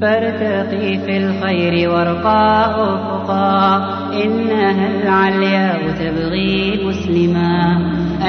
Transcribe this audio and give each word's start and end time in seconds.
فارتقي 0.00 0.98
في 0.98 1.16
الخير 1.16 1.90
وارقى 1.90 2.70
أفقا 2.70 3.76
إنها 4.24 4.88
العلياء 5.02 5.80
تبغي 6.00 6.80
مسلما. 6.86 7.78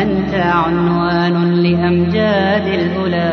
أنت 0.02 0.34
عنوان 0.34 1.54
لأمجاد 1.54 2.68
الأولى. 2.68 3.32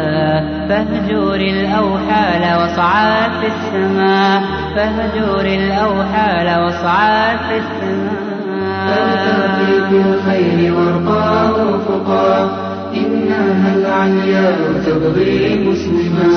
فاهجر 0.69 1.35
الأوحال 1.35 2.43
واصعد 2.61 3.30
في 3.40 3.46
السماء 3.46 4.43
فاهجر 4.77 5.41
الأوحال 5.41 6.62
واصعد 6.62 7.39
في 7.48 7.57
السماء 7.57 8.29
فارتقي 8.89 9.91
في 9.91 9.96
الخير 10.09 10.75
وارقى 10.75 11.50
أفقا 11.50 12.50
إنها 12.96 13.75
العلياء 13.77 14.59
تبغي 14.86 15.68
مسلما. 15.68 16.28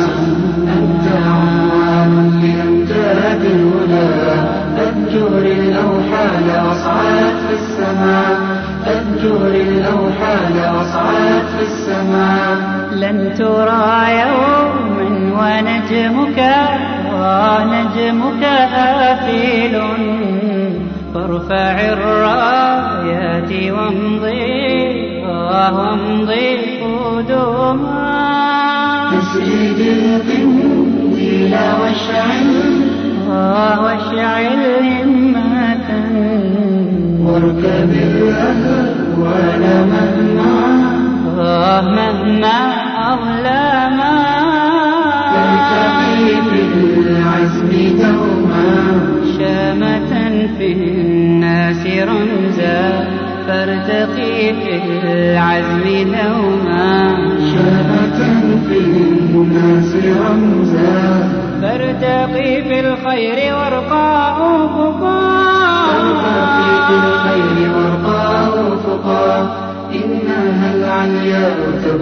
فاهجر 5.11 5.37
الأوحال 5.37 6.67
واصعد 6.67 7.33
في 7.47 7.53
السماء. 7.53 8.39
فاهجر 8.85 9.47
الأوحال 9.47 10.75
واصعد 10.75 11.43
في 11.57 11.63
السماء. 11.63 12.57
لن 12.91 13.33
ترى 13.37 13.91
يوما 14.21 15.07
ونجمك 15.39 16.39
ونجمك 17.13 18.43
آفل. 18.75 19.81
فارفع 21.13 21.75
الرايات 21.93 23.51
وامضي 23.73 24.93
وامضي 25.27 26.57
قدما 26.81 28.11
تسجد 29.11 29.79
القنديل 29.79 31.53
واشعل. 31.81 32.49
واشعل 33.83 34.60
واركب 37.31 37.91
الأهوال 37.91 39.63
مهما 39.91 40.51
مهما 41.81 42.59
أظلما 43.13 44.15
ترتقي 45.33 46.27
في 46.49 46.59
العزم 47.09 47.71
دوما. 48.01 48.73
شامة 49.39 50.11
في 50.57 50.67
الناس 50.73 51.87
رمزا. 51.87 53.07
فارتقي 53.47 54.53
في 54.53 54.73
العزم 55.03 55.85
دوما. 56.15 56.93
شامة 57.51 58.19
في 58.67 58.77
الناس 58.77 59.95
رمزا. 59.95 61.29
فارتقي 61.61 62.51
في 62.63 62.79
الخير 62.79 63.55
وارقى 63.55 64.11
ترتقي 64.39 65.20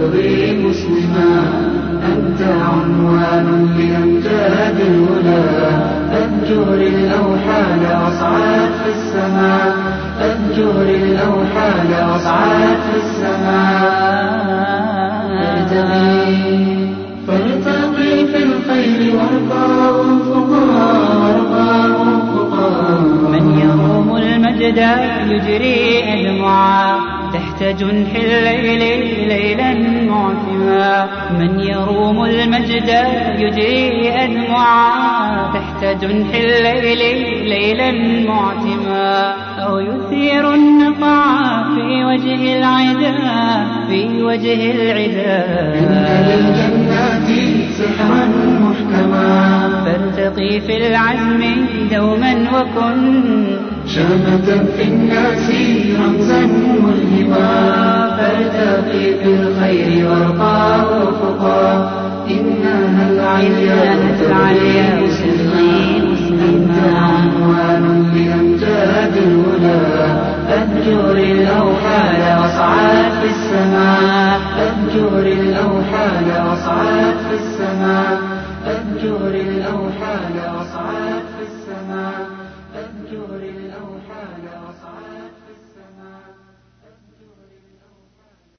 تبغي 0.00 0.64
مسلما. 0.64 1.42
أنت 2.12 2.42
عنوان 2.42 3.46
لأمجاد 3.78 4.80
الهدى 4.80 5.42
فاهجر 6.10 6.74
الأوحال 6.74 7.80
واصعد 7.80 8.70
في 8.84 8.90
السماء. 8.90 9.76
فاهجر 10.20 10.82
الأوحال 10.82 12.10
واصعد 12.10 12.76
في 12.90 12.96
السماء. 12.96 14.20
فارتقي 15.40 16.20
فارتقي 17.26 18.26
في 18.26 18.42
الخير 18.42 19.16
وارقى 19.16 19.66
أفقا 19.90 20.62
وارقى 21.22 21.70
أفقا 21.90 23.00
من 23.32 23.44
يروم 23.58 24.16
المجد 24.16 24.80
يجري 25.30 25.80
أدمعا 26.04 26.98
تحت 27.60 27.76
جنح 27.80 28.14
الليل 28.14 29.28
ليلا 29.28 29.72
معتما. 30.10 31.08
من 31.38 31.60
يروم 31.60 32.24
المجد 32.24 32.90
يجري 33.38 34.10
أدمعا 34.10 35.52
تحت 35.54 35.84
جنح 36.02 36.34
الليل 36.34 37.48
ليلا 37.48 37.90
معتما. 38.28 39.34
أو 39.58 39.78
يثير 39.78 40.54
النقع 40.54 41.24
في 41.74 42.04
وجه 42.04 42.58
العدا 42.58 43.12
في 43.88 44.22
وجه 44.22 44.70
إن 44.70 44.80
العدا 44.80 45.44
للجنات 46.26 47.28
سحرا 47.78 48.24
محكما. 48.60 49.30
فارتقي 49.84 50.60
في 50.60 50.76
العزم 50.76 51.66
دوما 51.92 52.34
وكن 52.54 53.69
شامة 53.94 54.64
في 54.76 54.82
الناس 54.82 55.50
رمزا 55.98 56.40
ملهما 56.40 57.50
فارتقي 58.16 59.14
في 59.22 59.34
الخير 59.34 60.08
وارقى 60.10 60.80
أفقا 61.02 61.92
إنها 62.30 63.10
العلياء 63.10 63.96
تبغي 64.20 65.04
مسلما؟ 65.04 65.60
أنت 66.48 66.96
عنوان 66.96 67.84
لأمجاد 68.14 69.16
الهدى. 69.16 70.20
فاهجر 70.48 71.12
الأوحال 71.12 72.40
واصعد 72.42 73.12
في 73.20 73.26
السماء. 73.26 74.40
فاهجر 74.56 75.18
الأوحال 75.18 76.46
واصعد 76.46 77.14
في 77.28 77.34
السماء. 77.34 78.18
فاهجر 78.66 79.26
الأوحال 79.26 80.34
واصعد 80.56 81.19